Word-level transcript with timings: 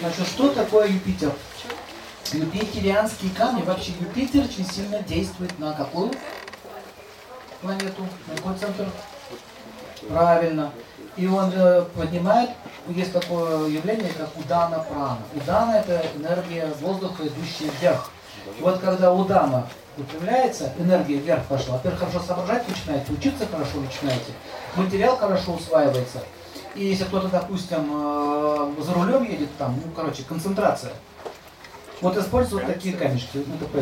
Значит, 0.00 0.26
что 0.28 0.48
такое 0.48 0.88
Юпитер? 0.88 1.30
Юпитерианские 2.32 3.32
камни, 3.32 3.62
вообще 3.62 3.92
Юпитер 4.00 4.44
очень 4.44 4.66
сильно 4.66 5.02
действует 5.02 5.58
на 5.58 5.74
какую 5.74 6.10
планету? 7.60 8.06
На 8.26 8.36
какой 8.36 8.56
центр? 8.56 8.88
Правильно. 10.08 10.72
И 11.16 11.26
он 11.26 11.52
э, 11.54 11.82
поднимает, 11.94 12.50
есть 12.88 13.12
такое 13.12 13.68
явление, 13.68 14.10
как 14.16 14.30
удана 14.38 14.78
прана. 14.78 15.18
Удана 15.34 15.72
это 15.72 16.02
энергия 16.16 16.72
воздуха, 16.80 17.26
идущая 17.26 17.70
вверх. 17.78 18.10
И 18.58 18.62
вот 18.62 18.78
когда 18.78 19.12
удана 19.12 19.68
выпрямляется, 19.98 20.72
энергия 20.78 21.16
вверх 21.16 21.44
пошла. 21.44 21.74
Во-первых, 21.74 22.00
хорошо 22.00 22.20
соображать 22.20 22.66
начинаете, 22.66 23.12
учиться 23.12 23.46
хорошо 23.46 23.80
начинаете, 23.80 24.32
материал 24.76 25.18
хорошо 25.18 25.52
усваивается. 25.52 26.20
И 26.74 26.84
если 26.84 27.04
кто-то, 27.04 27.28
допустим, 27.28 27.90
э, 27.92 28.74
за 28.78 28.94
рулем 28.94 29.24
едет, 29.24 29.48
там, 29.58 29.80
ну, 29.84 29.90
короче, 29.92 30.22
концентрация. 30.22 30.92
Вот 32.00 32.16
используют 32.16 32.66
такие 32.66 32.96
камешки. 32.96 33.44
Ну, 33.46 33.54
это 33.56 33.64
по 33.66 33.78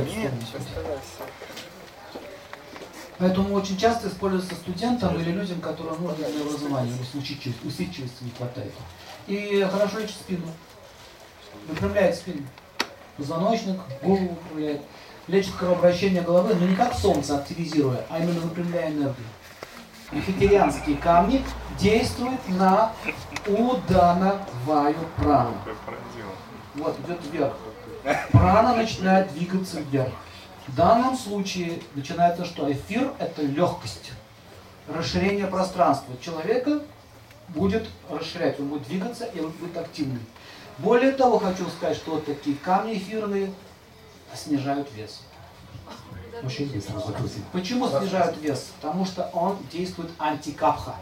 Поэтому 3.19 3.55
очень 3.55 3.77
часто 3.77 4.09
используется 4.09 4.55
студентам 4.55 5.17
или 5.21 5.33
людям, 5.33 5.61
которым 5.61 6.03
нужно 6.03 6.25
для 6.29 6.41
образования, 6.41 6.93
усидчивости, 7.01 7.67
усидчивости 7.67 8.23
не 8.23 8.31
хватает. 8.31 8.73
И 9.27 9.67
хорошо 9.71 9.99
лечит 9.99 10.15
спину. 10.17 10.47
Выпрямляет 11.67 12.15
спину. 12.15 12.43
Позвоночник, 13.17 13.81
голову 14.03 14.39
выпрямляет. 14.43 14.83
Лечит 15.27 15.53
кровообращение 15.57 16.23
головы, 16.23 16.55
но 16.55 16.67
не 16.67 16.77
как 16.77 16.95
солнце 16.95 17.37
активизируя, 17.37 18.07
а 18.09 18.19
именно 18.19 18.41
выпрямляя 18.41 18.89
энергию. 18.89 19.27
Эфитерианские 20.11 20.97
камни 20.97 21.45
действуют 21.79 22.41
на 22.49 22.93
удановую 23.47 24.95
прану. 25.17 25.55
Вот, 26.75 26.99
идет 27.01 27.19
вверх. 27.31 27.55
Прана 28.33 28.75
начинает 28.75 29.31
двигаться 29.33 29.81
вверх. 29.81 30.13
В 30.67 30.75
данном 30.75 31.17
случае 31.17 31.83
начинается 31.95 32.45
что? 32.45 32.71
Эфир– 32.71 33.13
это 33.19 33.43
легкость, 33.43 34.13
расширение 34.87 35.47
пространства. 35.47 36.15
Человека 36.23 36.81
будет 37.49 37.87
расширять, 38.09 38.59
он 38.61 38.69
будет 38.69 38.85
двигаться 38.85 39.25
и 39.25 39.41
он 39.41 39.51
будет 39.51 39.77
активным. 39.77 40.21
Более 40.79 41.13
того, 41.13 41.39
хочу 41.39 41.69
сказать, 41.69 41.97
что 41.97 42.13
вот 42.13 42.27
такие 42.27 42.57
камни 42.57 42.97
эфирные 42.97 43.53
снижают 44.35 44.89
вес. 44.95 45.23
Очень 46.43 46.73
быстро 46.73 46.99
закрутил. 47.01 47.43
Почему 47.53 47.89
снижают 47.89 48.37
вес? 48.39 48.73
Потому 48.81 49.05
что 49.05 49.29
он 49.33 49.59
действует 49.73 50.11
антикапха. 50.19 50.95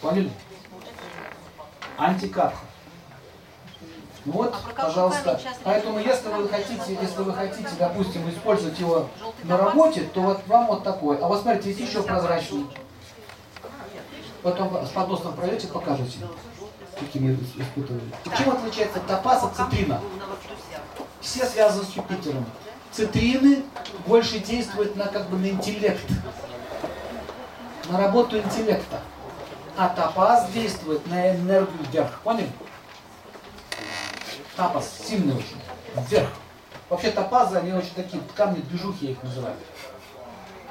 Поняли? 0.00 0.30
Антикапха. 1.96 2.64
Вот, 4.24 4.54
А 4.54 4.82
пожалуйста. 4.84 5.40
Поэтому, 5.64 5.98
если 5.98 6.28
вы 6.28 6.48
хотите, 6.48 6.98
если 7.00 7.22
вы 7.22 7.32
хотите, 7.32 7.70
допустим, 7.78 8.28
использовать 8.28 8.78
его 8.78 9.08
на 9.44 9.56
работе, 9.56 10.02
то 10.12 10.20
вот 10.20 10.46
вам 10.46 10.66
вот 10.66 10.84
такой. 10.84 11.18
А 11.18 11.26
вот 11.26 11.42
смотрите, 11.42 11.70
есть 11.70 11.80
еще 11.80 12.02
прозрачный. 12.02 12.66
Потом 14.42 14.86
с 14.86 14.90
подносом 14.90 15.34
пройдете, 15.34 15.66
покажете, 15.68 16.18
какими 16.98 17.34
испытывали. 17.56 18.02
Чем 18.36 18.50
отличается 18.50 19.00
топаз 19.00 19.44
от 19.44 19.56
цитрина? 19.56 20.00
Все 21.20 21.44
связаны 21.46 21.84
с 21.84 21.90
Юпитером. 21.96 22.46
Цитрины 22.98 23.62
больше 24.08 24.40
действуют 24.40 24.96
на 24.96 25.06
как 25.06 25.30
бы 25.30 25.38
на 25.38 25.50
интеллект, 25.50 26.04
на 27.88 27.96
работу 27.96 28.36
интеллекта. 28.36 28.98
А 29.76 29.88
топаз 29.90 30.50
действует 30.50 31.06
на 31.06 31.30
энергию 31.30 31.78
вверх. 31.92 32.20
Поняли? 32.22 32.50
Тапас 34.56 34.90
сильный 35.06 35.36
очень. 35.36 35.60
Вверх. 36.08 36.28
Вообще 36.88 37.12
топазы, 37.12 37.58
они 37.58 37.72
очень 37.72 37.94
такие, 37.94 38.20
камни 38.34 38.62
движухи 38.62 39.06
я 39.06 39.12
их 39.12 39.22
называю. 39.22 39.54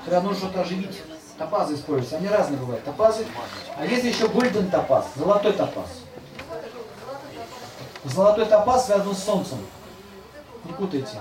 Когда 0.04 0.20
нужно 0.20 0.38
что-то 0.38 0.64
оживить, 0.64 1.02
топазы 1.38 1.76
используются. 1.76 2.18
Они 2.18 2.28
разные 2.28 2.60
бывают. 2.60 2.84
Топазы. 2.84 3.26
А 3.78 3.86
есть 3.86 4.04
еще 4.04 4.28
гольден 4.28 4.70
топаз, 4.70 5.06
золотой 5.16 5.54
топаз. 5.54 5.88
Золотой 8.04 8.46
топаз 8.48 8.88
связан 8.88 9.16
с 9.16 9.24
солнцем. 9.24 9.60
Не 10.66 10.74
путайте. 10.74 11.20